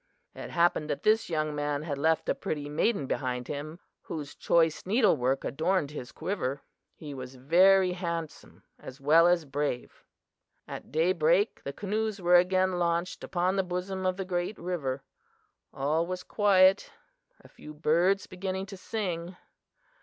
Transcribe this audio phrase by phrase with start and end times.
[0.33, 4.83] "It happened that this young man had left a pretty maiden behind him, whose choice
[4.83, 6.63] needlework adorned his quiver.
[6.95, 10.03] He was very handsome as well as brave.
[10.67, 15.03] "At daybreak the canoes were again launched upon the bosom of the great river.
[15.71, 16.91] All was quiet
[17.39, 19.37] a few birds beginning to sing.